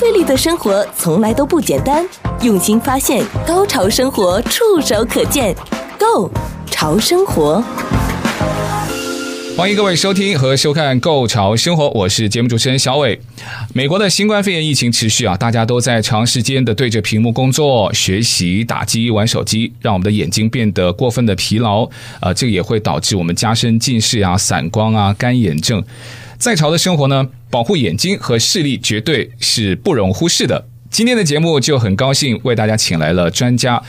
[0.00, 2.02] 费力的生活从来都不简单，
[2.40, 5.54] 用心发现，高潮生活触手可见
[5.98, 6.30] Go
[6.70, 7.62] 潮生活。
[9.58, 13.20] 欢迎各位收听和收看《Go 潮生活》，我是节目主持人小伟。
[13.74, 21.84] 美国的新冠肺炎疫情持续啊，大家都在长时间的对着屏幕工作、学习、打机、玩手机，让我们的眼睛变得过分的疲劳。
[21.84, 21.90] 啊、
[22.22, 25.84] 呃，这也会导致我们加深近视啊、散光啊、干眼症。
[26.38, 30.66] 在潮的生活呢，保护眼睛和视力绝对是不容忽视的。
[30.88, 33.82] 今天的节目就很高兴为大家请来了专家。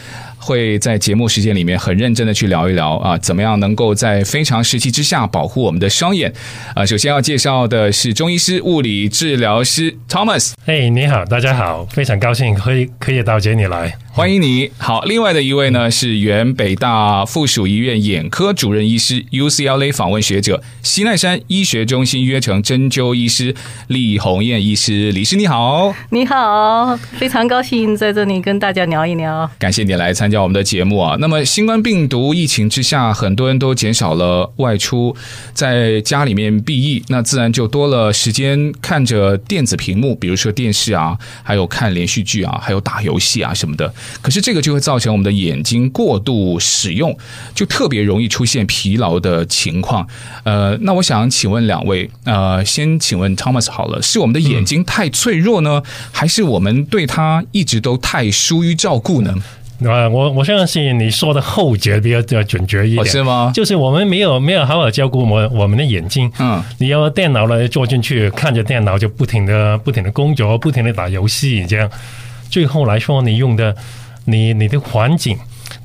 [0.44, 6.34] 会在节目时间里面很认真的去聊一聊啊，怎么样能够在非常时期之下保护我们的双眼
[6.74, 6.84] 啊？
[6.84, 10.54] 首先要介绍的是中医师、物理治疗师 Thomas。
[10.66, 13.96] 嘿，你好，大家好，非常高兴可以可以到这里来。
[14.14, 14.70] 欢迎你。
[14.78, 23.56] 好，另外的一位呢是原北大附属医院眼科主任医师，UCLA 访问学者，西奈山医学中心约成针灸医师
[23.88, 25.14] 李红艳医师。
[25.14, 29.50] 李师你好，你好，非常高兴在这里跟大家聊一聊。
[29.58, 31.16] 感谢你来参加我们的节目啊。
[31.18, 35.16] 那么新冠病毒疫情之下，很多人都减少了外出，
[35.54, 43.94] 在家里面避疫，那自然就多了时间看着电子屏幕，比如说电视啊，还有看连续剧啊，还有打游戏啊什么的。
[44.22, 47.18] 可是这个就会造成我们的眼睛过度使用，
[47.54, 50.08] 就特别容易出现疲劳的情况。
[50.44, 59.36] 呃，那我想请问两位，呃，先请问 Thomas 好了，是我们的眼睛太脆弱呢，还是我们对它一直都太疏于照顾呢？
[59.84, 63.52] 啊，我我相信你说的后者比较准确一点，是吗？
[63.52, 71.90] 就是我们没有没有好好照顾我们我们的眼睛，嗯，你要电脑来坐进去，看着电脑就不停的不停的工作，不停的打游戏，这样。
[72.52, 73.76] 最后来说，你用的
[74.26, 75.36] 你你的环境、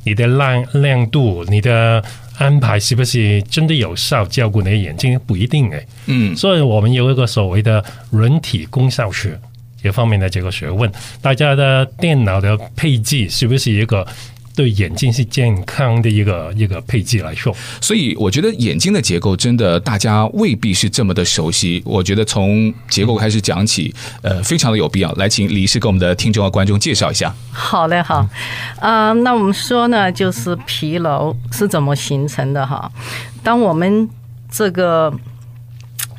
[0.04, 2.04] 你的亮亮度、你的
[2.36, 5.18] 安排，是不是真的有效照顾你的眼睛？
[5.26, 5.86] 不一定诶。
[6.06, 9.40] 嗯，所以我们有一个所谓的人体功效学
[9.80, 10.90] 这方面的这个学问，
[11.22, 14.06] 大家的电脑的配置是不是一个？
[14.56, 21.82] 对眼睛是健康的一个一个配置来说，所以我觉得眼睛的结构真的大家未必是这么的熟悉。
[21.84, 25.12] 我觉得从结构开始讲起，呃，非常的有必要。
[25.12, 27.34] 来，请李医师给我们的听众和观众介绍一下。
[27.52, 28.26] 好嘞，好，
[28.80, 32.90] 啊、呃，那我们说呢，就是疲劳是怎么形成的哈？
[33.42, 34.08] 当我们
[34.50, 35.12] 这个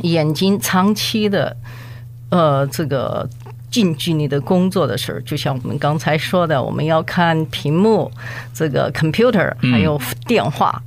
[0.02, 1.58] 眼睛长期的，
[2.30, 3.28] 呃，这个。
[3.78, 8.12] 近距离的工作的时候，就像我们刚才说的，我们要看屏幕，
[8.52, 10.82] 这个 computer 还有电话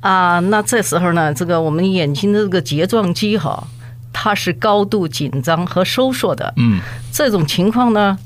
[0.00, 0.50] 啊、嗯呃。
[0.50, 3.64] 那这时候呢，这个我们眼睛的这个睫状肌哈，
[4.12, 6.52] 它是高度紧张和收缩的。
[6.56, 6.80] 嗯，
[7.12, 8.18] 这种情况呢，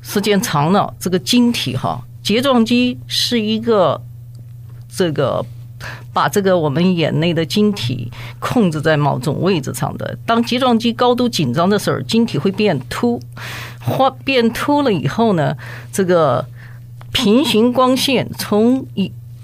[0.00, 4.00] 时间长了，这个晶体哈，睫状肌是一个
[4.88, 5.44] 这个。
[6.12, 10.18] 把这个我们眼内的晶体控制在某种位置上的。
[10.26, 13.20] 当睫状肌高度紧张的时候，晶体会变凸，
[13.80, 15.56] 或变凸了以后呢，
[15.92, 16.46] 这个
[17.12, 18.86] 平行光线从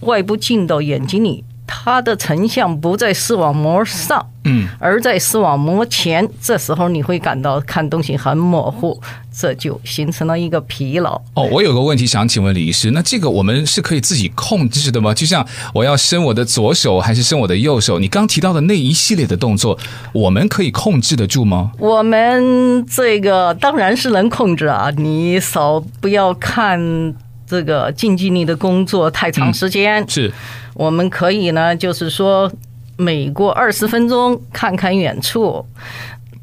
[0.00, 1.44] 外部进到眼睛里。
[1.68, 6.26] 它的成像不在视网膜上，嗯，而在视网膜前。
[6.40, 8.98] 这时候你会感到看东西很模糊，
[9.30, 11.20] 这就形成了一个疲劳。
[11.34, 15.12] 哦，我有个问题想请问李医师，那这个我们是可以自己控制的吗？
[15.12, 17.98] 就像我要伸我的左手还是伸我的右手？
[17.98, 19.78] 你刚提到的那一系列的动作，
[20.12, 21.72] 我们可以控制得住吗？
[21.78, 27.14] 我们这个当然是能控制啊，你手不要看
[27.46, 30.32] 这个近距离的工作太长时间，嗯，是。
[30.78, 32.48] 我们可以呢，就是说，
[32.96, 35.66] 每过二十分钟看看远处，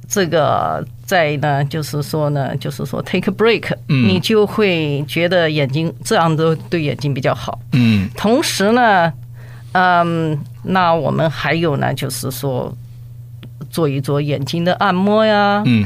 [0.09, 7.57] 这个再呢，就是说呢，就是说 take a break，嗯，你就会觉得眼睛这样都对眼睛比较好。
[7.71, 9.13] 嗯，同时呢，
[9.71, 12.75] 嗯，那我们还有呢，就是说
[13.69, 15.85] 做一做眼睛的按摩呀，嗯，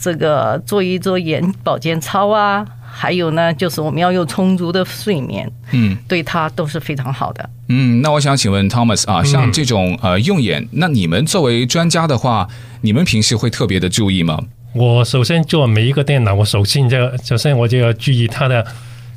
[0.00, 2.64] 这个做一做眼保健操啊。
[3.00, 7.48] 还有呢，就是我们要有充足的睡眠，嗯，对它都是非常好的。
[7.68, 12.46] 嗯，那我想请问 Thomas 啊，像这种呃用眼，那你们作为专家的话，
[12.82, 14.38] 你们平时会特别的注意吗？
[14.74, 18.66] 我首先做每一个电脑，我首先就首先我就要注意它的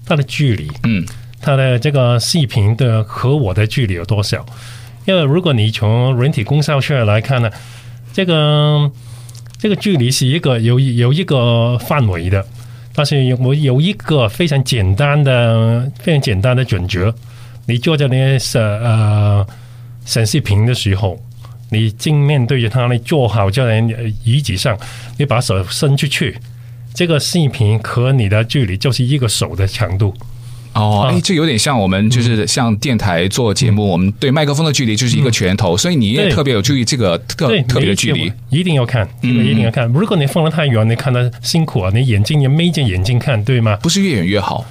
[0.05, 1.05] 它的距离，嗯，
[1.41, 4.45] 它的这个视频的和我的距离有多少？
[5.03, 7.51] 因为如果你从人体工效学来看呢，
[8.13, 8.89] 这个
[9.59, 12.45] 这个距离是一个有有一个范围的。
[12.95, 17.13] 但是我有一个非常简单的、非常简单的准则：
[17.65, 19.45] 你坐在那些呃
[20.05, 21.19] 显示屏的时候，
[21.71, 23.79] 你正面对着它，你坐好在
[24.23, 24.77] 椅子上，
[25.17, 26.37] 你把手伸出去，
[26.93, 30.13] 这个视频和你的距离就是一个手的长度。
[30.73, 39.87] 哦，哎，这有点像我们就是像电台做节目，我们对麦克风的距离就是一个拳头，所以你也特别有注意这个特特别的距离，一定要看，这个一定要看。
[39.93, 43.77] 如果你放的太远，你看的辛苦啊，你眼睛也眯着眼睛看，对吗？
[43.81, 44.65] 不是越远越好。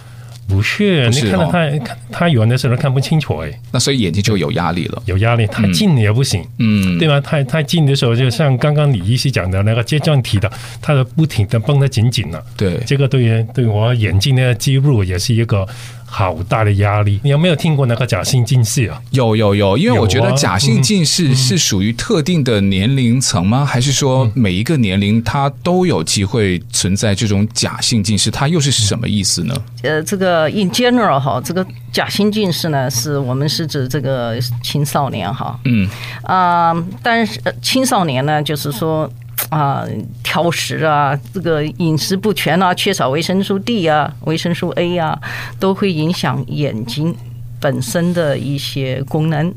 [0.49, 7.21] 不是，你看到他看他远的时候看不清楚哎，那所以眼睛就有压力了，有压力，太近也不行，嗯，对吧？
[7.21, 10.51] 太太近的时候，就像刚刚李医师讲的那个睫状体的，
[10.81, 15.67] 它的不停的绷得紧紧的，对，这个对于对我眼睛的肌肉也是一个。
[16.15, 17.19] 好大的压力！
[17.25, 19.01] 你有没有听过那个假性近视啊？
[19.13, 23.65] 有有有，因为我觉得假性近视是属于特定的年龄层吗？
[23.65, 28.31] 还是说每一个年龄它都有机会存在这种假性近视？
[28.31, 29.55] 它又是什么意思呢？
[29.83, 35.59] 呃，这个 in general 哈，这个假性近视呢，是我们是指这个青少年哈。
[35.65, 35.89] 嗯
[36.25, 39.11] 啊，但是青少年呢，就是说。
[39.51, 39.85] 啊，
[40.23, 45.19] 挑食啊，这个饮食不全啊，缺少维生素 D 啊，维生素 A 啊，
[45.61, 47.15] 都会影响眼睛
[47.61, 49.55] 本身的一些功能。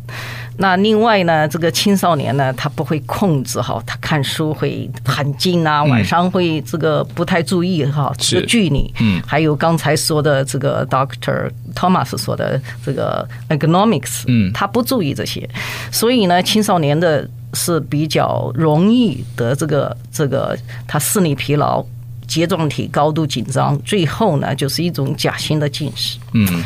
[0.58, 8.94] 那另外呢，这个青少年呢，他不会控制哈，他看书会很近啊，晚上会这个不太注意哈，这个距离。
[9.00, 15.50] 嗯，还有刚才说的这个 Doctor Thomas 说的这个 ergonomics，嗯，他不注意这些，
[15.92, 17.30] 所以呢，青少年的。
[17.56, 20.56] 是比较容易得这个这个，
[20.86, 21.84] 他视力疲劳、
[22.28, 26.20] 睫状体高度紧张，最后呢就是一种假性的近视。
[26.34, 26.64] 嗯，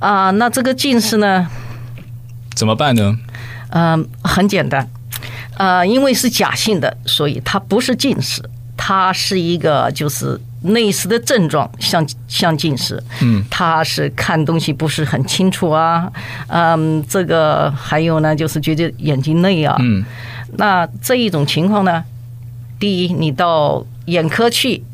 [0.00, 1.48] 啊，那这个近视呢，
[2.54, 3.16] 怎么办呢？
[3.70, 4.88] 嗯，很简单，
[5.56, 8.42] 呃，因为是假性的，所以它不是近视，
[8.76, 13.02] 它是一个就是类似的症状，像像近视。
[13.22, 16.10] 嗯，他是看东西不是很清楚啊，
[16.48, 19.76] 嗯，这个还有呢，就是觉得眼睛累啊。
[19.80, 20.04] 嗯。
[20.56, 22.04] 那这一种情况呢，
[22.78, 24.84] 第一，你到眼科去，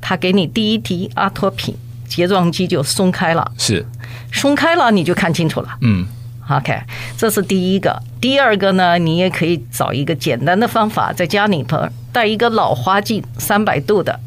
[0.00, 1.74] 他给你第一滴阿托品，
[2.06, 3.84] 睫状肌就松开了，是
[4.32, 5.68] 松开了，你就看清楚了。
[5.80, 6.06] 嗯
[6.48, 6.78] ，OK，
[7.16, 8.00] 这是第一个。
[8.20, 14.20] 第二个呢，你也可以找一个简单的方法，在家里头带一个老花镜，三百度的。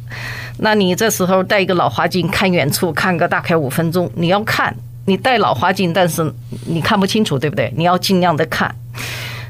[0.62, 4.10] 那你这时候戴一个老花镜看远处，看个大概五分钟。
[4.16, 4.76] 你要看，
[5.06, 6.34] 你戴老花镜，但是
[6.66, 7.74] 你看不清楚，对不对？
[7.78, 8.74] 你要尽量的看。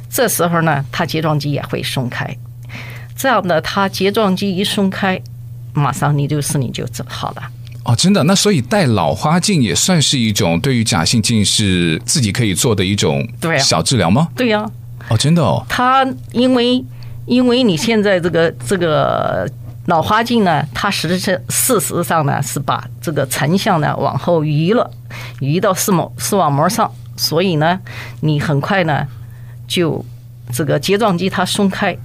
[0.09, 2.35] 这时候呢，它睫状肌也会松开，
[3.15, 5.21] 这样的，它睫状肌一松开，
[5.73, 7.43] 马上你就视力就整好了。
[7.83, 8.23] 哦，真的？
[8.23, 13.27] 那所以戴老花镜也算是一种对于假性近视自己可以做的一种
[13.59, 14.29] 小治疗吗？
[14.35, 14.71] 对呀、啊。
[15.09, 15.65] 哦，真的哦。
[15.69, 16.83] 它因为
[17.25, 19.49] 因为你现在这个这个
[19.89, 24.89] 老花镜呢，它实际上事实上呢是把这个成像呢往后移了，
[25.39, 27.77] 移到视网视网膜上，所以呢，
[28.21, 29.05] 你很快呢。
[29.67, 30.03] 就
[30.51, 31.95] 这个睫状肌它松开，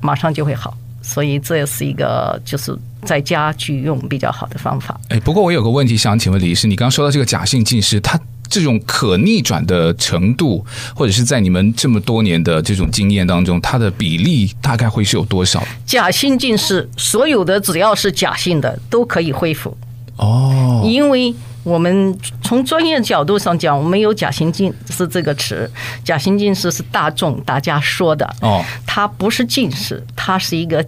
[0.00, 5.00] 马上就会好，所以这也是一个就是在家居用比较好的方法。
[5.08, 8.18] 哎，不过我有个问题想请问李医师，你刚刚说到这个假性近视，它
[8.54, 10.64] 这种可逆转的程度，
[10.94, 15.60] 或者是在你们这么多年的这种经验当中，它的比例大概会是有多少？
[15.84, 19.76] 假性近视，所有的只要是假性的都可以恢复
[20.18, 21.34] 哦，因为。
[21.64, 25.66] 我们从专业角度上讲，我们有假性近视这个词，
[26.04, 30.84] 假性近视是大众大家说的哦，它不是近视，它是一个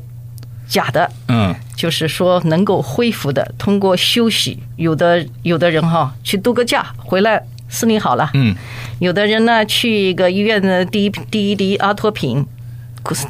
[0.68, 8.54] 假的，嗯，就是说能够恢复的，通过休息，有的有的人哈去度个假回来视力好了，嗯，
[8.98, 12.44] 有的人呢去一个医院的滴滴一滴阿托品，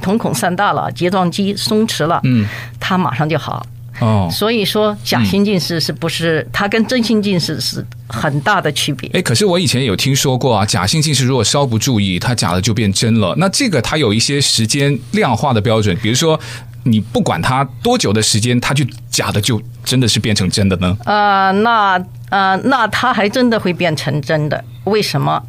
[0.00, 2.46] 瞳孔散大了，睫状肌松弛了，嗯，
[2.78, 3.66] 他马上就好。
[3.98, 9.08] 哦，所以说假性近视是不是、嗯、它跟真性近视是很大的区别？
[9.14, 13.34] 哎，可是我以前有听说过啊，假性近视如果稍不注意，它假的就变真了。
[13.38, 16.38] 那这个它有一些时间量化的标准，比如说
[16.86, 20.96] 你不管他多久的时间，他就假的就真的是变成真的呢？
[21.04, 24.64] 呃，那呃，那他还真的会变成真的？
[24.84, 25.42] 为什么？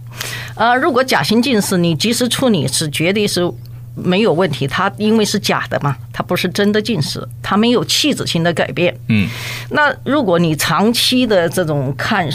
[0.56, 3.52] 呃，如果假性近视你及时处理是绝对是。
[4.00, 8.96] 没有问题，它因为是假的嘛，它不是真的近视，它没有器质性的改变。
[9.10, 9.28] 嗯，
[9.72, 12.30] 那如果你长期的这种看，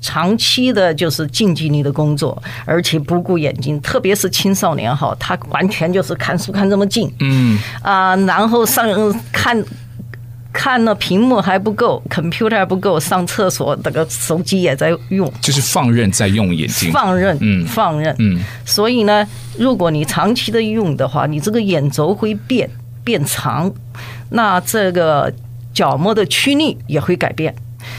[0.00, 7.12] 长期的就是近距离的工作，而且不顾眼睛，特别是青少年哈，他完全就是看书看这么近。
[7.20, 8.86] 嗯啊，然后上
[9.32, 9.64] 看。
[10.56, 18.40] 看了屏幕还不够，computer 还不够，上厕所那个手机也在用，就是放任在用眼睛，放任，嗯，放任，嗯。
[18.64, 19.26] 所以呢，
[19.58, 22.70] 如果你长期的用的话，你这个眼轴会变
[23.02, 23.68] 变长，
[24.30, 25.34] 那这个
[25.74, 27.52] 角膜的曲率也会改变。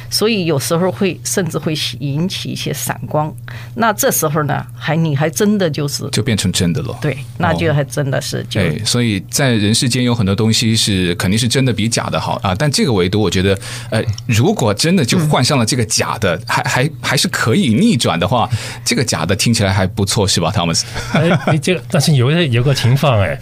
[0.09, 3.33] 所以有时候会甚至会引起一些闪光。
[3.75, 6.97] 那这时候呢，还你还真的就是就变成真的了。
[7.01, 8.61] 对，那就还真的是就。
[8.61, 12.55] 对，所以在人世间有很多东西是肯定是真的比假的好啊。
[12.55, 13.57] 但这个维度我觉得，
[13.89, 18.49] 呃，如果真的就换上了这个假的， 还还还是可以逆转的话，
[18.83, 20.83] 这个假的听起来还不错，是吧，Thomas？
[21.13, 23.39] 哎，你这个，但是有一有个情况哎。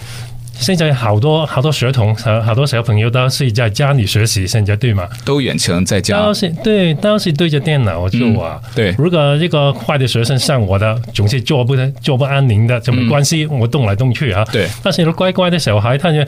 [0.54, 5.08] 现在好多好多学童，好好多小朋友都是在家里学习，现在对吗？
[5.26, 8.72] 都远程在家，都是对，都是对着电脑做啊、嗯。
[8.76, 14.46] 对，如果一个坏的学生像我的，总是坐不坐不安宁的，就没关系，嗯、我动来动去啊。
[14.52, 16.20] 对，但是乖乖的小孩，他就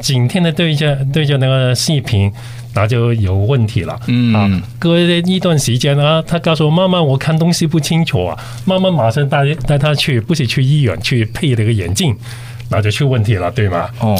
[0.00, 2.32] 整天的对着对着那个视频，
[2.74, 3.98] 那就有问题了。
[4.06, 12.16] 嗯啊，隔一段时间啊，他告诉我妈妈，我看东西不清楚啊，妈妈马上带带他去，不是去医院去配那个眼镜。
[12.72, 13.86] 那就出问题了，对吗？
[14.00, 14.16] 哦，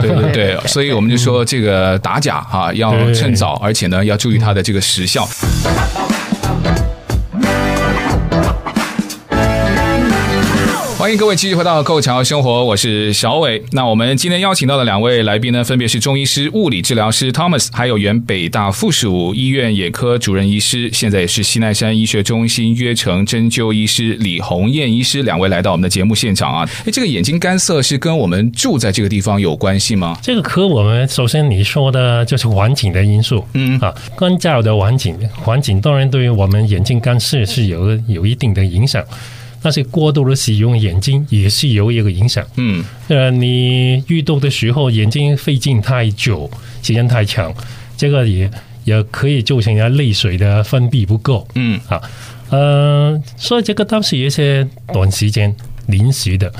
[0.00, 5.28] 对对对，所以我们就说这个打假哈，要趁早，而且呢，要注意它的这个时效。
[11.02, 13.60] 欢迎各位继续回到《购桥生活》，我是小伟。
[13.72, 26.70] 那我们今天邀请到的两位来宾呢，分别是中医师、物理治疗师 Thomas，还有原北大附属医院眼科主任医师，现在也是西奈山医学中心约城针灸医师李红艳医师，两位来到我们的节目现场啊。
[26.86, 30.16] 哎，这个眼睛干涩是跟我们住在这个地方有关系吗？
[30.22, 39.04] 这个科我们首先你说的就是环境的因素，嗯啊，干燥的环境，环境当然对于我们眼睛干涩是有有一定的影响。
[39.62, 42.44] 但是过度的使用眼睛也是有一个影响。
[42.56, 46.50] 嗯，呃，你运动的时候眼睛费劲太久，
[46.82, 47.54] 时间太长，
[47.96, 48.50] 这个也
[48.84, 51.46] 也可以造成人泪水的分泌不够。
[51.54, 52.02] 嗯，啊，
[52.50, 55.54] 呃，所以这个都是一些短时间
[55.86, 56.52] 临时的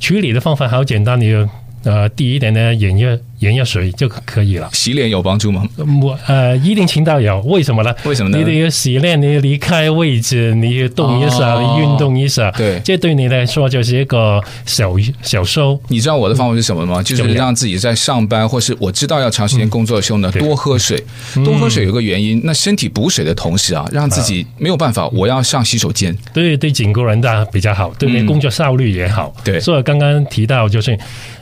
[0.00, 1.48] 处理的方法，好简单，你就
[1.84, 3.16] 呃，滴一点的眼药。
[3.38, 4.68] 眼药水就可以了。
[4.72, 5.64] 洗脸有帮助吗？
[6.02, 7.40] 我呃，一定程度有。
[7.42, 7.94] 为什么呢？
[8.04, 8.36] 为什么呢？
[8.36, 12.50] 你得洗脸，你离开位置，你动一下，哦、你运动一下。
[12.50, 14.92] 对，这对你来说就是一个小
[15.22, 15.80] 小收。
[15.86, 17.00] 你知道我的方法是什么吗？
[17.00, 21.00] 就是让自己在上班，或是我知道要长时间工作的时候呢，嗯、多喝水。
[21.44, 26.12] 多喝水有个原因，那身体补水的同时啊，让自己没有办法，我要上洗手间。
[26.34, 29.32] 对对，整个人的比较好，对你工作效率也好。
[29.36, 30.98] 嗯、对，所以刚刚提到就是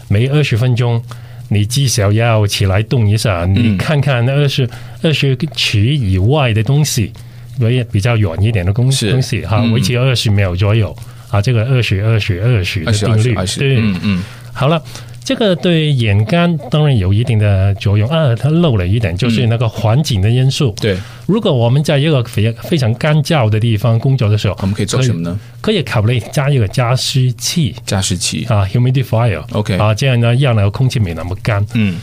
[0.09, 1.03] 每二十分钟。
[1.49, 4.69] 你至少要起来动一下，你看看二十
[5.01, 7.13] 二十尺以外的东西，
[7.57, 10.93] 比比较远一点的东西东西哈，维持二十秒左右
[11.31, 14.23] 啊，这个二十二十二十的定律，对，嗯嗯，
[14.53, 14.83] 好了。
[15.27, 20.73] 这个对眼干当然有一定的作用啊，它漏了一点，就是那个环境的因素。
[20.81, 25.37] 对，如果我们在一个非非常干燥的地方工作的时候，我们可以做什么呢？
[25.61, 27.75] 可以考虑加一个加湿器。
[27.85, 29.43] 加湿器啊，humidifier。
[29.51, 31.67] OK 啊，这样呢，让那个空气没那么干。
[31.75, 31.97] 嗯，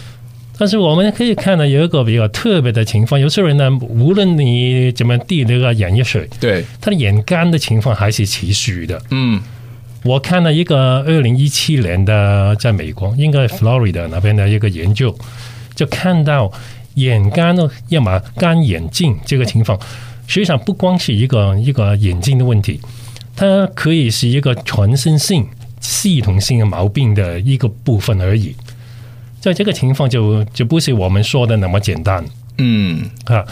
[0.58, 9.02] 但是我们可以看到有一个比较特别的情况，有些人呢，无论你怎么滴那个眼药水，对，他的眼干的情况还是持续的。
[9.12, 9.42] 嗯。
[10.04, 15.16] 我看了一个二零一七年的在美国，应该 Florida 那边的一个研究，
[15.76, 16.52] 就看到
[16.96, 19.80] 眼干的要么干眼镜这个情况，
[20.28, 22.82] 实际上不光是一个一个眼睛的问题，
[23.36, 25.48] 它可以是一个全身性
[25.80, 28.54] 系统性的毛病的一个部分而已。
[29.40, 32.24] 在这个情况就就不是我们说的那么简单，
[32.58, 33.44] 嗯啊。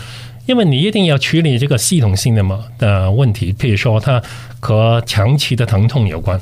[0.47, 4.21] 因为你一定要处理这个系统性的嘛的问题，譬如说它
[4.59, 6.39] 和长期的疼痛有关，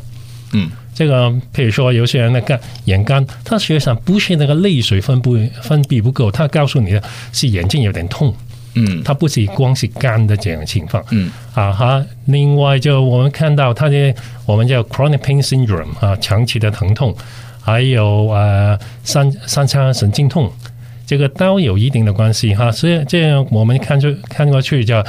[0.54, 8.34] 嗯，这个譬如说有些人的干眼干，它实际上不是那个泪水分布分泌不够，它告诉你的是眼睛有点痛，
[8.74, 14.16] 嗯，它不是光是干的这样情况，嗯，啊哈，另外就我们看到它的
[14.46, 17.16] 我们叫 chronic pain syndrome 啊，长期的疼痛，
[17.62, 20.52] 还有呃三三叉神经痛。
[21.10, 25.04] 这个都有一定的关系哈，所以这样我们看出看过去叫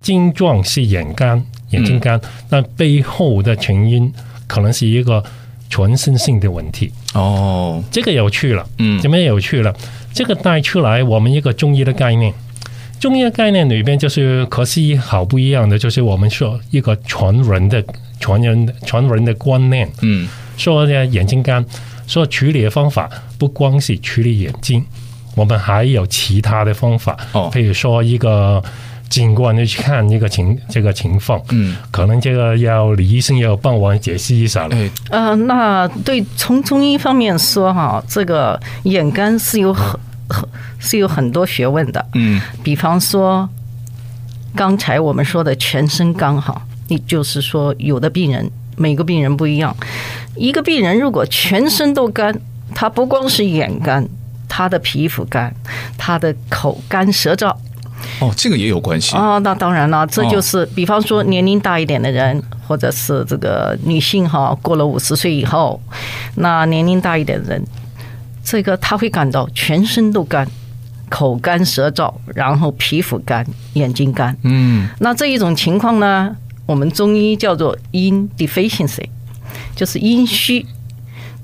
[0.00, 4.12] 症状是眼干、眼睛干，但背后的成因
[4.46, 5.20] 可能是一个
[5.68, 6.92] 全身性的问题。
[7.14, 9.74] 哦，这个有趣了，嗯，怎么有趣了？
[10.14, 12.32] 这个带出来我们一个中医的概念，
[13.00, 17.84] 中医的概念里边就是可惜好不一样的，就是我们说一个传人的
[18.20, 21.66] 传人的全人的观念，嗯，说呢眼睛干，
[22.06, 24.84] 说处理的方法不光是处理眼睛。
[25.34, 28.62] 我们还有其他的方法，哦，譬如说一个
[29.08, 34.76] 经过你去看一个情这个情况，嗯，可能这个要李医生要帮我解释一下了。
[35.10, 43.48] 呃，那对从中医方面说哈，这个眼干是有很很是有很多学问的，嗯，比方说
[44.54, 49.76] 刚才我们说的全身干哈，你就是说有的病人每个病人不一样，
[50.36, 52.36] 一个病人如果全身都干，
[52.74, 54.06] 他不光是眼干。
[54.50, 55.54] 他的皮肤干，
[55.96, 57.54] 他的口干舌燥，
[58.20, 59.16] 哦，这个也有关系。
[59.16, 65.80] 哦，那当然了，这就是、哦、比方说年龄大一点的人，或者是这个女性哈，过了五十岁以后，
[66.34, 67.64] 那年龄大一点的人，
[68.42, 70.46] 这个他会感到全身都干，
[71.08, 74.36] 口干舌燥，然后皮肤干，眼睛干。
[74.42, 76.34] 嗯，那这一种情况呢，
[76.66, 79.08] 我们中医叫做阴 deficiency，
[79.76, 80.66] 就是阴虚。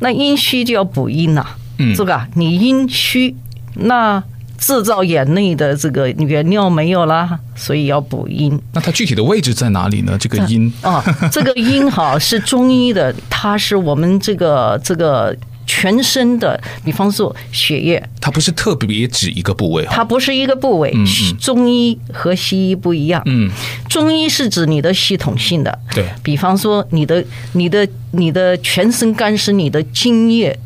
[0.01, 1.47] 那阴虚就要补阴呐，
[1.79, 2.29] 嗯，是吧？
[2.35, 3.35] 你阴虚，
[3.75, 4.23] 那
[4.59, 8.59] 制造眼内的这个原料没有啦，所以要补阴。
[8.73, 10.17] 那它具体的位置在哪里呢？
[10.19, 20.91] 这个阴啊，这个阴哈是中医的，它是我们这个这个全身的，比方说血液，它不是特别指一个部位，它不是一个部位。
[20.95, 23.51] 嗯嗯，中医和西医不一样，嗯，
[23.91, 30.59] 中医是指你的系统性的，对，比方说你的你的你的全身干湿你的津液，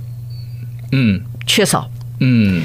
[0.92, 2.62] 嗯，缺少，嗯。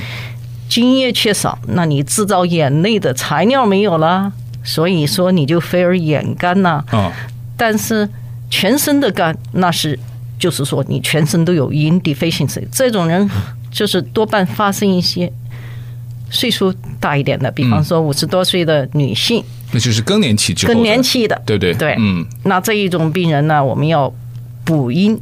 [0.67, 6.83] 精液缺少，那你制造眼泪的材料没有了，所以说你就非而眼干呐。
[6.91, 7.11] 哦，
[7.55, 8.09] 但是
[8.49, 9.97] 全身的干，那是
[10.39, 13.29] 就是说你全身都有阴 deficiency，这种人
[13.71, 15.31] 就是多半发生一些
[16.31, 24.11] 岁数大一点的，比方说五十多岁的女性，嗯，那就是更年期之后，更年期的，对对对，嗯，那这一种病人呢，我们要
[24.65, 25.17] 补阴。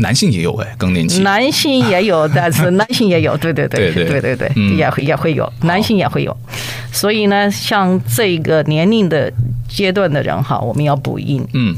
[0.00, 1.20] 男性也有哎，更年期。
[1.22, 6.36] 男性也有， 但是男性也有，对对对，对对对对，也会也会有，男性也会有。
[6.92, 9.32] 所以呢，像这个年龄的
[9.68, 11.46] 阶段的人哈，我们要补阴。
[11.52, 11.76] 嗯。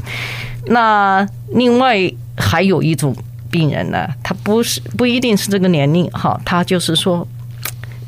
[0.67, 1.97] 那另外
[2.37, 3.15] 还有一种
[3.51, 7.27] 病人呢，他不是不一定是这个年龄哈，他就是说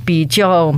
[0.06, 0.74] 比较，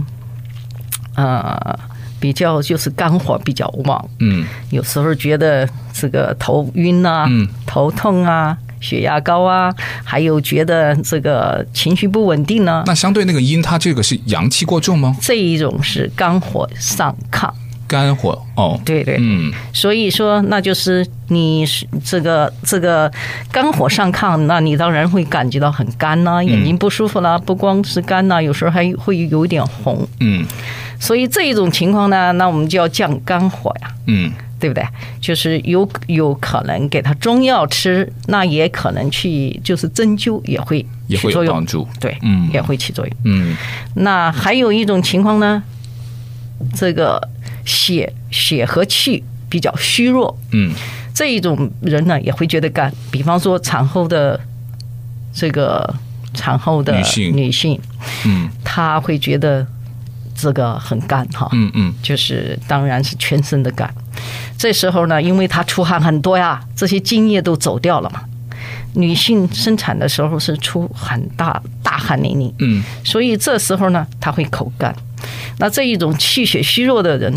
[1.15, 1.79] 呃，
[2.19, 4.09] 比较就是肝火比较旺。
[4.19, 4.45] 嗯。
[4.71, 7.29] 有时候觉得这个头晕啊，
[7.65, 8.57] 头痛啊。
[8.79, 12.83] 血压高啊，还有觉得这个情绪不稳定呢？
[12.85, 15.15] 那相对那个阴，它这个是阳气过重吗？
[15.21, 17.49] 这一种是肝火上亢。
[17.87, 23.09] 肝火哦，对对，嗯，所以说那就是你是这个这个
[23.49, 30.05] 肝火上亢，那你当然会感觉到很干呐、啊，眼睛不舒服啦、啊，不光是干呐、啊，有时候还会有一点红。
[30.19, 30.45] 嗯，
[30.99, 33.87] 所以这一种情况呢，那我们就要降肝火呀。
[34.07, 34.33] 嗯。
[34.59, 34.83] 对不对？
[35.21, 43.15] 就是有有可能给他中药吃，那也可能去就是针灸也会也会有帮助，对，嗯，也会起作用。
[43.23, 43.55] 嗯，
[43.95, 45.61] 那还有一种情况呢，
[46.73, 47.21] 这个
[47.65, 50.73] 血血和气比较虚弱，嗯，
[51.13, 52.91] 这一种人呢也会觉得干。
[53.11, 54.39] 比方说产后的
[55.33, 55.93] 这个
[56.33, 57.79] 产后的女性，女性，
[58.25, 59.65] 嗯，她会觉得
[60.35, 63.93] 这个很干哈，嗯嗯，就是当然是全身的干。
[64.57, 68.21] 这时候呢，因为她出汗很多呀，这些精液都走掉了嘛。
[68.93, 74.95] 女性生产的时候是出很大大汗淋漓，嗯，所以这时候呢，她会口干。
[75.59, 77.31] 那这一种气血虚弱的人，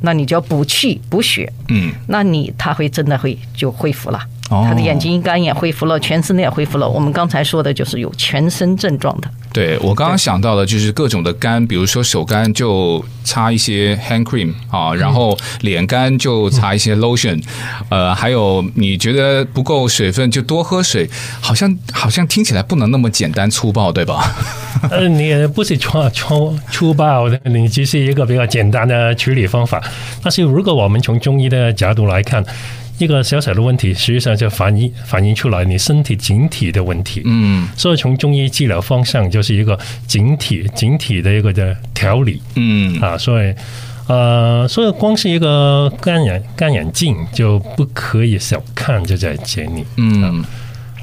[0.00, 4.20] 那你就要补气补血，嗯，那你他会真的会就恢复了。
[4.48, 6.88] 他的眼睛干也恢复了，全身也恢复了。
[6.88, 9.28] 我们刚才说的就是有全身症状的。
[9.56, 17.42] 对，我刚刚想到的就是各种的干，比如说手干就擦一些 hand cream 啊，然后脸干就擦一些 lotion，
[17.88, 21.08] 呃，还有你觉得不够水分就多喝水，
[21.40, 24.30] 好像好像听起来不能那么简单粗暴，对吧？
[24.92, 29.82] 呃，你不是粗粗粗暴的，你只是一个比较简单的处理方法。
[30.22, 32.44] 但是如果我们从中医的角度来看。
[32.98, 37.22] 一个小小的问题，实际上就反映反映出来你身体整体的问题。
[37.24, 42.40] 嗯，所以从中医治疗方向就是一个整体整体的一个的调理。
[42.54, 43.54] 嗯，啊，所以
[44.08, 49.84] 呃，所以光是一个干眼干眼镜就不可以小看，就在这里。
[49.96, 50.44] 嗯、啊，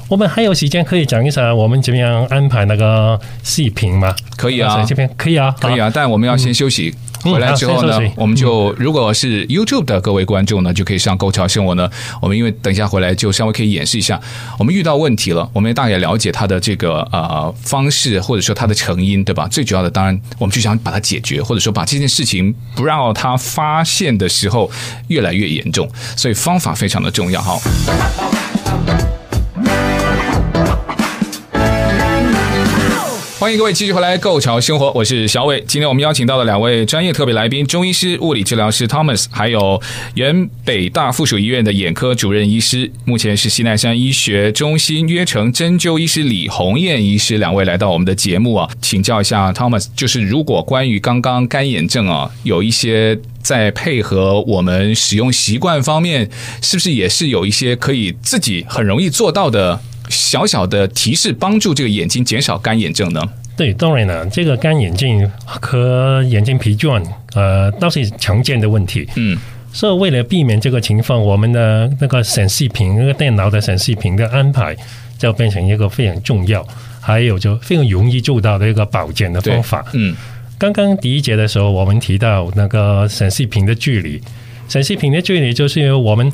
[0.08, 4.14] 我们还有时间可以讲一下我们怎么样安排那个视频吗？
[4.36, 6.94] 可以啊，这边可以啊，可以啊，但我们要先休息。
[6.94, 11.88] 嗯回来之后呢，我们就如果是 YouTube 的各位观众呢，就可以上“购潮生活”呢。
[12.20, 14.20] 我们因为等一下回来就稍微可以演示一下，
[14.58, 19.48] 我们遇到问题了，我们大概了解它的这个呃方式，或者说它的成因，对吧？
[19.48, 24.70] 最主要的，当然我们就想把它解决，或者说把这件事情不让它发现的时候
[25.08, 27.58] 越来越严重，所以方法非常的重要哈。
[33.44, 35.62] 欢迎各位继续回来《购潮生活》，我是小伟。
[35.68, 39.78] 今天我们邀请到了两位专业特别来宾：中医师、物理治疗师 Thomas，还有
[40.14, 47.36] 原北大附属医院的眼科主任医师，目前是西奈山医学中心约城针灸医师李红艳医师。
[47.36, 56.30] 两位来到我们的节目啊，请教一下 Thomas，就是如果关于刚刚干眼症啊，有一些在配合我们使用习惯方面，
[56.62, 59.82] 是不是也是有一些可以自己很容易做到的？
[60.08, 63.22] 小小的提示，帮助这个眼睛减少干眼症呢？
[63.56, 67.00] 对，当然了，这个干眼症和眼睛疲倦，
[67.34, 69.08] 呃，都是常见的问题。
[69.14, 69.38] 嗯，
[69.72, 74.76] 所以为了避免这个情况，我们的那个显示屏，那个电脑的显示屏的安排，
[75.16, 76.66] 就变成一个非常重要，
[77.00, 79.84] 还有就非常容易做到的一个保健的方法。
[79.92, 80.16] 嗯，
[80.58, 84.20] 刚刚第一节的时候，我们提到那个显示屏的距离，
[84.68, 86.32] 显示屏的距离就是我们。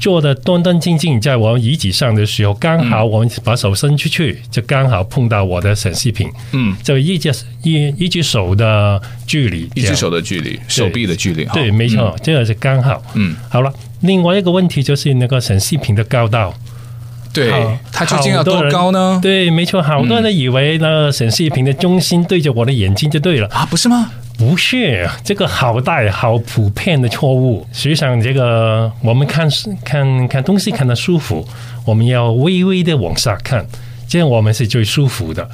[0.00, 6.28] 坐的端端正正在我们椅子上的时候，刚好我们把手伸出去，就刚好碰到我的显示屏。
[6.52, 7.30] 嗯，就一只
[7.62, 11.44] 一一只手的距离，一只手的距离，手臂的距离。
[11.52, 13.02] 对，没错，这个是刚好。
[13.14, 16.52] 嗯，好了，另外一个问题就是那个显示屏的高度。
[17.32, 17.52] 对，
[17.92, 19.20] 它究竟要多高呢？
[19.22, 24.10] 对，没错，好多人以为那个显示屏的中心对着我的眼睛就对了啊，不是吗？
[24.40, 27.66] 不是，这个好大好普遍的错误。
[27.74, 29.46] 实际上，这个我们看
[29.84, 31.46] 看看东西看得舒服，
[31.84, 33.66] 我们要微微的往下看，
[34.08, 35.46] 这样我们是最舒服的。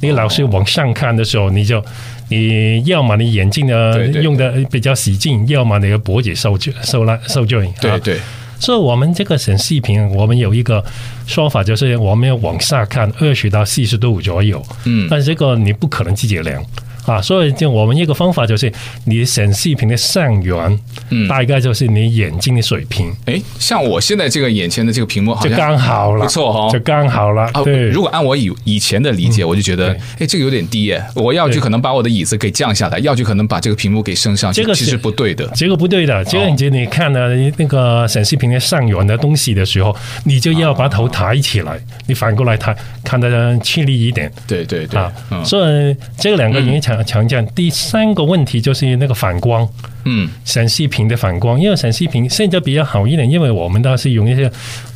[0.00, 1.82] 你老是往上看的时候，你就
[2.30, 7.72] 你要么你眼睛呢用的比较使劲，要么你的脖子受受拉受罪。
[7.80, 8.18] 对对。
[8.58, 10.84] 所以，我们这个显示屏，我们有一个
[11.28, 14.60] 说法，就是我们要往下看二十到四十度左右。
[14.84, 16.60] 嗯，但是这个你不可能自己量。
[17.04, 18.72] 啊，所以就我们一个方法就是，
[19.06, 20.78] 你显示屏的上缘，
[21.10, 23.10] 嗯，大概就是你眼睛的水平。
[23.26, 27.50] 哎、嗯，像我现在这个眼前的这个屏幕好像，就刚好了，不错哈，就刚好了。
[27.64, 31.02] 对，如果按我以以前的理解，我就觉得，哎，这个有点低耶。
[31.16, 34.62] 我要去可能把我的椅子给降下来，要去可能把这个屏幕给升上去。
[34.62, 36.24] 这个其实不对的，这个不对的。
[36.26, 44.30] 这个你你看了那个显示屏的上缘的东西的时候，你就要把头抬起来，你反过来抬，看得清力一点。
[44.46, 45.12] 对对对，啊，
[45.44, 46.91] 所以这个两个影响。
[47.04, 49.68] 强强调第三个问题就是那个反光，
[50.04, 54.50] 嗯，显示屏的反光，因为显示屏现在比较好一点，因为我们都是用一些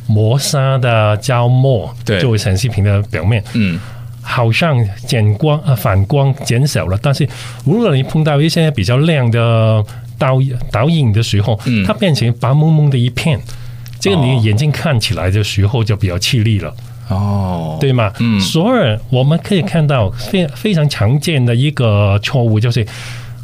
[0.07, 3.79] 磨砂的胶膜作为显示屏的表面，嗯，
[4.21, 7.27] 好像减光啊反光减少了，但是
[7.65, 9.83] 如果你碰到一些比较亮的
[10.17, 10.37] 倒
[10.71, 13.39] 倒影的时候，嗯，它变成白蒙蒙的一片，
[13.99, 16.73] 这个你眼睛看起来的时候就比较凄厉了。
[17.09, 18.11] 哦，对吗？
[18.19, 22.85] 嗯，所以我们可以看到非非常常见的一个错误，就是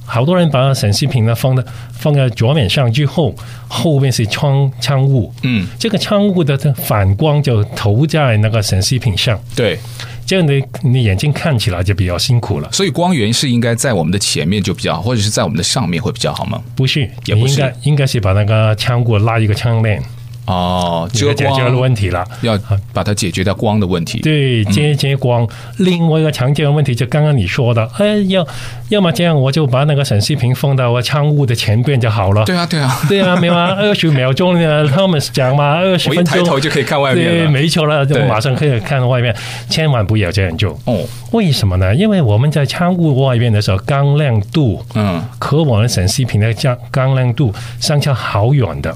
[0.06, 3.34] 好多人把显示屏呢放在放在桌面上之后，
[3.68, 9.80] 后面是窗窗户，嗯，这个窗户的反光就投在那个显示屏上，对，
[10.26, 12.70] 这样你你眼睛看起来就比较辛苦了。
[12.74, 16.62] 所以光源是应该在我们的前面就比较好，或者是在我们的上面会比较好吗？
[16.76, 20.04] 不是，也不是，应该应该是把那个窗户拉一个窗帘。
[20.46, 22.60] 哦，遮解决了问题了，要
[22.92, 24.20] 把它解决掉光的问题。
[24.20, 25.48] 对，接接光。
[25.78, 28.46] 另外一个常见的问题就刚刚你说的，哎，要
[28.90, 32.44] 要么这样，我就把那个显示屏放到我窗户的前边就好了。
[32.46, 37.26] 对啊，对啊，对啊，没有啊， 二十秒钟呢，他们讲嘛，二十分钟，我一抬头就可以看外面。
[37.26, 39.34] 对，没错了，就马上可以看外面。
[39.70, 40.78] 千万不要这样做。
[40.86, 41.00] 哦，
[41.32, 41.96] 为什么呢？
[41.96, 48.96] 因为我们在窗户外面的时候，光亮度，嗯，和我们显示屏的光光亮度相差好远的。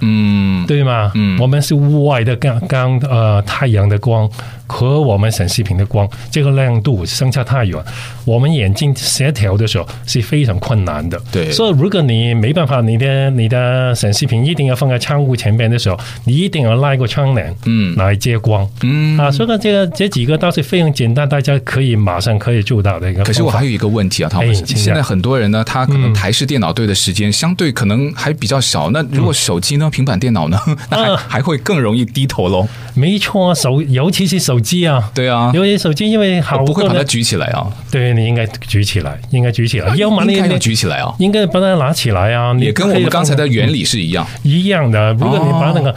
[0.00, 1.12] 嗯，对吗？
[1.14, 4.30] 嗯，我们是屋外的刚刚呃太阳的光。
[4.66, 7.82] 和我们显示屏的光，这个亮度相差太远，
[8.24, 11.20] 我们眼睛协调的时候是非常困难的。
[11.30, 23.22] 对，所以如果你没办法，你的你的显示屏一定要放在窗户前边的时候，你一定要拉一个窗帘，嗯，来接光，嗯啊，所以这个这几个倒是非常简单，大家可以马上可以做到的一个。
[23.22, 30.58] 可是我还有一个问题啊，汤老师，现在很多人呢，他可能台式电脑对的时间相对可能还比较少，那如果手机呢，平板电脑呢，
[30.90, 32.66] 那还还会更容易低头喽？
[32.94, 34.55] 没错，手尤其是手。
[34.56, 37.66] 手机啊，对啊，有些手机因为好，不会把它举起来啊。
[37.90, 42.54] 对，你应该举起来，应该举起来，要么你应该举起来啊，应该把它拿起来啊。
[42.58, 45.12] 也跟我们刚才的原理是一样，一样的。
[45.12, 45.94] 如果你把那个。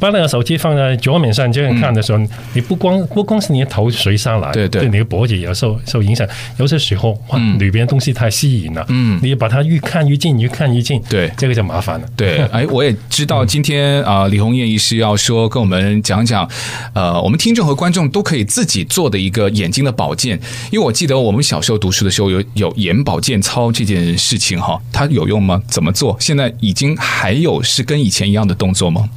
[0.00, 6.26] 把那个手机放在桌面上这样看的时候，嗯、你不光不光是你的头垂下来，对对，对你的脖子也受受影响。
[6.56, 12.08] 有些时候，哇，嗯、里边东西太吸引了，嗯，你把它越看越近，越看越近，对，这个就麻烦了。
[12.16, 16.48] 对， 哎，我也知道今天啊、呃，李红艳医师要说跟我们讲讲，
[16.94, 20.40] 呃，我们听众和观众都可以自己做的一个眼睛的保健。
[20.70, 25.60] 因为我记得我们小时候读书的时候有有眼保健操这件事情哈，它有用吗？
[25.68, 26.16] 怎么做？
[26.18, 29.08] 现在已经还有是跟以前一样的动作吗？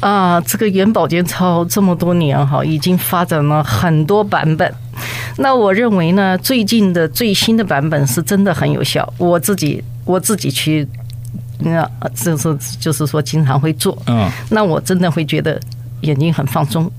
[0.00, 4.74] 啊，这个眼保健操这么多年哈，已经发展了很多版本。
[5.36, 9.10] 那我认为呢，最近的最新的版本是真的很有效。
[9.18, 10.88] 我自己我自己去，
[11.58, 13.96] 那就是就是说经常会做。
[14.06, 15.60] 嗯，那我真的会觉得
[16.00, 16.90] 眼睛很放松，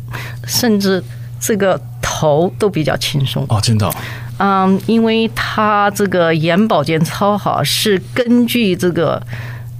[0.45, 1.03] 甚至
[1.39, 3.43] 这个头都比较轻松。
[3.49, 3.91] 哦，真的。
[4.37, 9.21] 嗯，因为它这个眼保健操哈是根据这个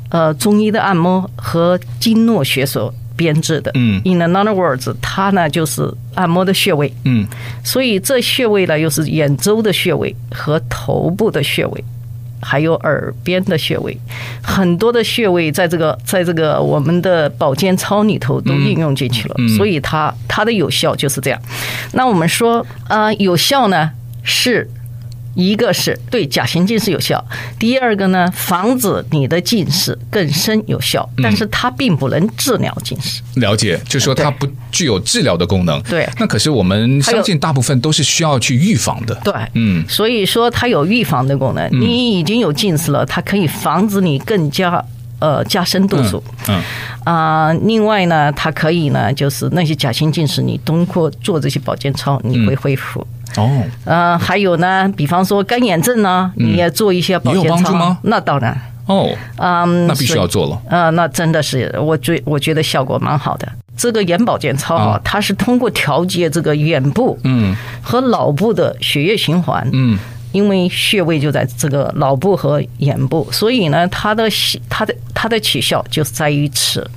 [0.10, 2.92] 呃中医的按摩和经络学说。
[3.22, 3.70] 编制的。
[3.76, 6.92] 嗯，In another words，它呢就是按摩的穴位。
[7.06, 7.28] 嗯，
[7.64, 11.84] 所以这穴位呢又是眼周的穴位和头部的穴位。
[12.44, 13.96] 还有耳边的穴位，
[14.42, 21.40] 很多的穴位在这个在这个我们的保健操里头都应用进去了，所以它它的有效就是这样。
[21.94, 23.92] 那我们说，呃，有效呢
[24.24, 24.68] 是。
[25.34, 27.24] 一个是对假性近视有效，
[27.58, 33.22] 第二个呢，防止你的近视更深有效，但是它并不能治疗近视。
[33.36, 35.82] 了解，就是说它不具有治疗的功能。
[35.84, 39.16] 对，那可是我们相信大部分都是需要去预防的。
[39.24, 41.70] 对，嗯，所以说它有预防的功能。
[41.72, 44.84] 你已经有近视了，它可以防止你更加
[45.20, 46.22] 呃加深度数。
[46.50, 46.62] 嗯
[47.04, 53.06] 啊、呃，另外呢，它可以呢，就是那些假性近视，你通过做这些保健操，你会恢复。
[53.38, 57.98] 哦，呃，还有呢，比方说干眼症呢，你也做一些保健操，有帮助吗？
[58.04, 60.62] 那当然，哦，嗯，那必须要做了。
[60.70, 63.48] 呃，那真的是，我觉我觉得效果蛮好的。
[63.78, 69.98] 这个眼保健操啊，它是通过调节这个眼部，嗯，和脑部的血液循环，嗯。
[70.32, 74.30] 因为穴位就在这个脑部和眼部，所以呢，它的
[74.70, 76.90] 它的它的取效就是在于此。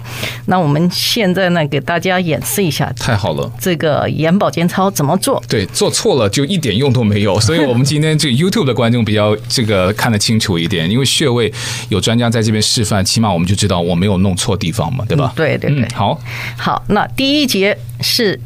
[0.47, 2.93] 那我们现在呢，给大家演示一下。
[2.99, 5.43] 太好了，这个眼保健操怎么做？
[5.49, 7.41] 对，做错了就一点用都没有。
[7.41, 11.53] 所以我们今天这个 YouTube 的观众比较这个看得清楚一点，因为穴位
[11.89, 15.33] 有专家在这边示范，起码我们就知道我没有弄错地方嘛，对吧？
[15.35, 16.21] 嗯、对对对、嗯，好，
[16.57, 16.83] 好。
[16.89, 18.39] 那第一节是。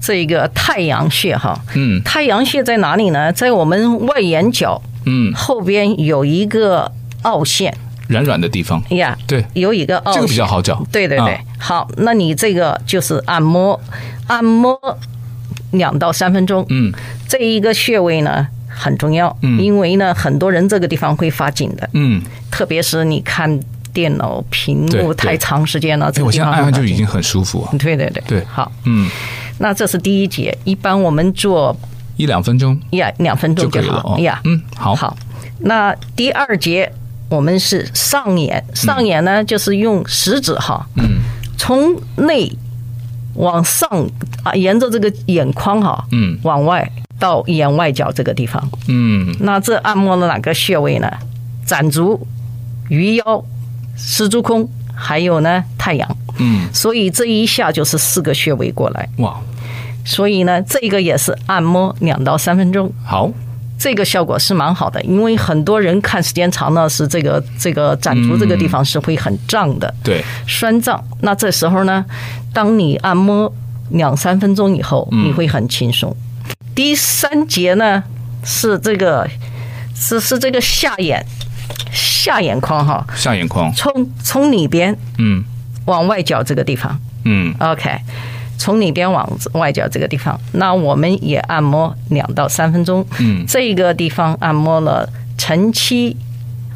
[0.00, 3.30] 这个太阳穴哈，嗯，太阳穴在哪里呢？
[3.32, 6.90] 在我们外眼角，嗯，后边有一个
[7.22, 7.72] 凹陷，
[8.08, 8.82] 软软的地方。
[8.90, 13.78] 呀，对，有一个凹陷，这个比较好找，对对对，啊、好，那你这个就是按摩，
[14.26, 14.78] 按摩
[15.72, 16.90] 两到三分钟，嗯，
[17.28, 23.60] 这一个穴位呢很重要，嗯，因为呢很多人这个地方会发紧的，嗯，特别是你看
[23.92, 28.22] 电脑屏幕太长时间了，这个地方我现在按按就已经很舒服啊，对对对。
[28.26, 29.06] 对，好，嗯。
[29.62, 31.76] 那这是第一节，一般我们做
[32.16, 35.14] 一两分钟，呀，两分钟就好，呀，嗯，好，好。
[35.58, 36.90] 那第二节
[37.28, 41.20] 我们是上眼，上眼呢就是用食指哈，嗯，
[41.58, 42.50] 从内
[43.34, 43.88] 往上
[44.42, 51.06] 啊，沿着这个眼眶哈，嗯，往外到眼外角这个地方，嗯，那这按摩了哪个穴位呢？
[51.66, 52.26] 攒足、
[52.88, 53.44] 鱼腰、
[53.94, 54.68] 丝竹空，
[55.00, 59.40] 还有呢太阳，嗯，所以这一下就是四个穴位过来，哇。
[60.02, 62.90] 所以呢，这个也是按摩两到三分钟。
[63.04, 63.30] 好，
[63.78, 71.02] 这个效果是蛮好的，因为很多人看时间长呢，是这个这个展足这个地方是会很胀的，对，酸胀。
[71.20, 72.04] 那这时候呢，
[72.52, 73.52] 当你按摩
[73.90, 76.16] 两三分钟以后，你会很轻松。
[76.74, 78.02] 第三节呢
[78.42, 79.28] 是这个
[79.94, 81.24] 是是这个下眼
[82.22, 83.72] 下眼眶哈，下眼眶。
[83.72, 85.44] 从从里边嗯。
[85.86, 86.96] 往外角这个地方。
[87.24, 87.90] 嗯，OK。
[88.58, 93.04] 从里边往外角这个地方，那我们也按摩两到三分钟。
[93.18, 96.14] 嗯，这个地方按摩了承期，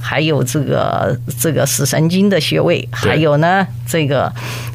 [0.00, 4.33] 还有这个这个视神经的穴位，还有呢这个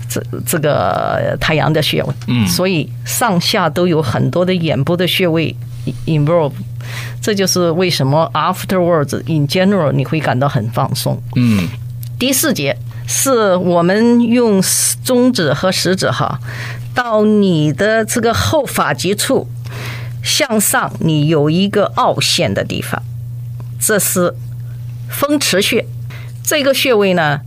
[0.07, 2.13] 这这个太阳的穴位。
[2.27, 5.53] 嗯，所以上下都有很多的眼部的穴位
[6.05, 6.53] involve，
[7.21, 11.21] 这就是为什么 afterwards in general 你会感到很放松。
[11.35, 11.67] 嗯，
[12.17, 14.61] 第四节是我们用
[15.03, 16.39] 中指和食指哈。
[16.95, 19.47] 到你的这个后发际处
[20.21, 23.01] 向上，你有一个凹陷的地方，
[23.79, 24.33] 这是
[25.07, 25.85] 风池穴。
[26.43, 27.39] 这个穴位呢，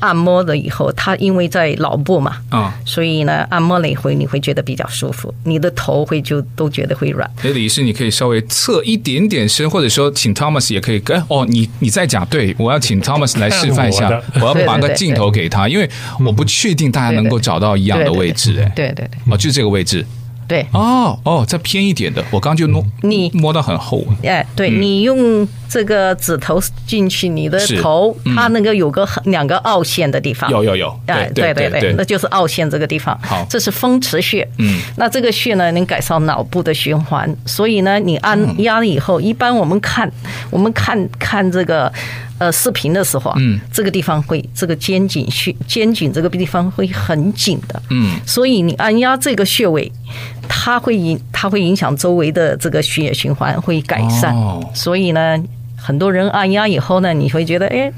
[0.00, 7.30] 按摩了以后，它因为在脑部嘛，啊，所以呢，按摩了以后你会觉得比较舒服，你的头会就都觉得会软。
[7.42, 11.00] 哎，李医师，你可以稍微侧一点点身，或者说请 Thomas 也可以。
[11.06, 15.88] 哎，哦，你你在讲，对，我要请 Thomas 来示范一下，我， 我要把个镜头给他，因为
[16.24, 18.60] 我不确定大家能够找到一样的位置。
[18.60, 20.04] 哎，对对对，哦，就这个位置。
[20.50, 24.04] 对哦哦，再偏一点的，我刚就摸你摸到很厚。
[24.24, 33.16] 哎，对、嗯、你用这个指头进去，你的头、嗯、它那个有个两个凹陷的地方，有有有，哎，对对对，那就是凹陷这个地方。
[33.22, 34.44] 好，这是风池穴。
[34.58, 40.10] 嗯，那这个穴呢，能改善脑部的循环，所以呢，你按压了以后，一般我们看
[40.50, 41.92] 我们看看这个。
[42.40, 49.92] 呃，视频的时候啊，嗯，这个地方会，这个肩颈穴，肩颈这个地方会很紧的，嗯，所以你按压这个穴位，
[50.48, 54.34] 它会影，它会影响周围的这个血液循环，会改善。
[54.34, 55.38] 哦，所以呢，
[55.76, 57.92] 很多人按压以后呢，你会觉得，哎。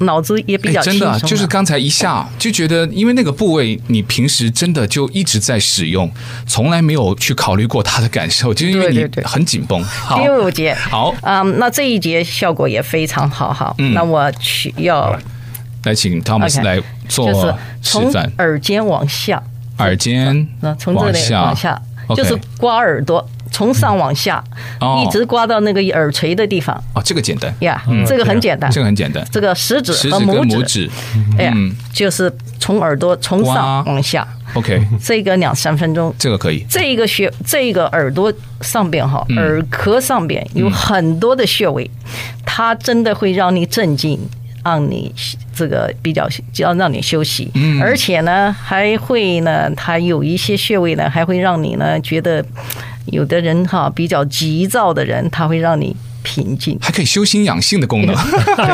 [0.00, 6.10] 脑子也比较真的就是刚才一下就觉得，因为那个部位你平时真的就一直在使用，
[6.46, 9.82] 从来没有去考虑过他的感受，就是因为你很紧绷。
[9.84, 10.74] 好，第五节。
[10.74, 15.16] 好，嗯，那这一节效果也非常好，好，那我去要
[15.84, 17.32] 来请汤姆斯来做
[17.80, 18.30] 示范。
[18.38, 19.42] 耳尖往下，
[19.78, 21.80] 耳尖那从这里往下，
[22.16, 24.42] 就是刮耳朵，从上往下，
[25.04, 26.74] 一直刮到那个耳垂的地方。
[26.94, 27.54] 哦，这个简单。
[27.60, 29.24] 呀，这个很简单，这个很简单。
[29.30, 30.90] 这个食指和拇指，
[31.38, 31.54] 哎呀，
[31.92, 34.26] 就是从耳朵从上往下。
[34.54, 36.66] OK，这个两三分钟，这个可以。
[36.68, 41.90] 这个穴，这个耳朵上边哈，耳壳上边有很多的穴位，
[42.44, 44.18] 它真的会让你镇静，
[44.62, 45.10] 让你
[45.54, 47.50] 这个比较要让你休息。
[47.80, 52.44] 而且呢，还会呢，它有一些穴位呢，还会让你呢觉得，
[53.06, 55.96] 有的人哈比较急躁的人，他会让你。
[56.22, 58.16] 平静，还可以修心养性的功能，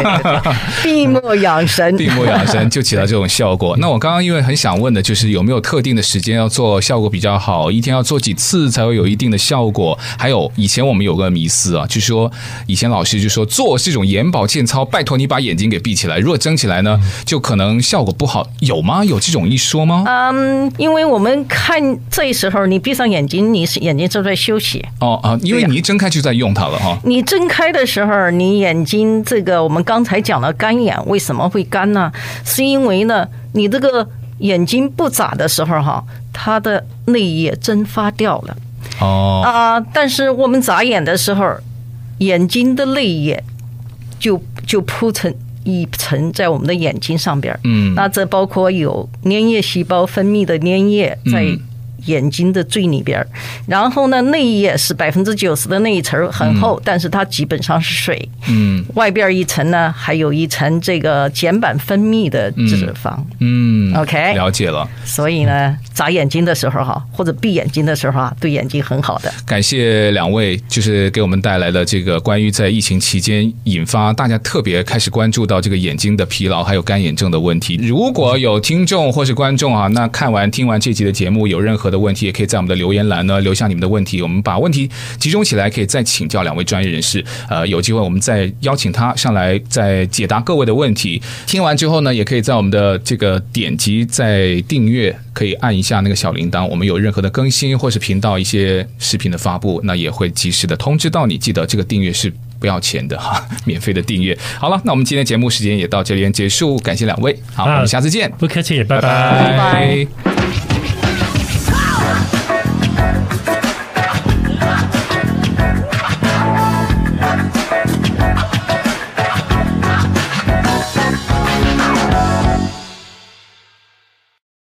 [0.82, 3.76] 闭目养神，闭目养神就起到这种效果。
[3.78, 9.98] 那我刚刚因为很想问的就是有没有特定的时间要做效果比较好，一天要做几次才会有一定的效果？
[10.18, 12.30] 还有以前我们有个迷思啊，就是说
[12.66, 19.02] 以前老师就说做这种眼保健操，拜托你把眼睛给闭起来，如果睁起来呢，就可能效果不好，有吗？
[19.04, 20.04] 有这种一说吗？
[20.06, 21.80] 嗯，因为我们看
[22.10, 27.37] 这时候你闭上眼睛，你是眼睛正在休息哦啊，因为你一睁开就在用它了哈，你这。
[27.38, 32.10] 睁开的时候，你眼睛这个我们刚才讲了干眼为什么会干呢？
[32.44, 34.04] 是因为呢，你这个
[34.38, 38.56] 眼睛不眨的时候哈，它的泪液蒸发掉了。
[39.00, 41.48] 哦啊，但是我们眨眼的时候，
[42.18, 43.40] 眼睛的泪液
[44.18, 47.56] 就就铺成一层在我们的眼睛上边。
[47.62, 51.56] 嗯，那这包括有粘液细胞分泌的粘液在。
[52.08, 53.24] 眼睛的最里边，
[53.66, 58.28] 然后呢，内液是百分之九十的那一层很厚，嗯、但是它基本上是水。
[58.48, 63.14] 嗯，外边一层呢，还有一层这个睑板分泌的脂肪。
[63.40, 64.88] 嗯，嗯，OK，了解了。
[65.04, 69.30] 所以呢，眨眼睛的时候哈，或者闭眼睛的时候啊，对眼睛很好的。
[69.44, 77.78] 感谢两位，就是给我们带来了这个关于在疫情期间引发大家特别开始关注到这个眼睛的疲劳还有干眼症的问题。
[77.82, 81.97] 如果有听众或是观众啊，那看完听完这集的节目有任何的。
[81.98, 87.24] 问题也可以在我们的留言栏呢留下你们的问题，我们把问题集中起来，可以再请教两位专业人士。
[87.48, 91.20] 呃，有机会我们再邀请他上来，再解答各位的问题。
[91.46, 96.66] 听完之后呢，也可以在我们的这个点击再订阅，可以按一下那个小铃铛。
[96.66, 101.38] 我们有任何的更新或是频道一些视频的发布，那也会及时的通知到你。
[101.38, 104.36] 记得这个订阅是不要钱的哈，免费的订阅。
[104.58, 109.08] 好了，那我们今天节目时间也到这边结束，感谢两位，好，我们下次见，不客气，拜拜。
[109.08, 110.67] 拜拜。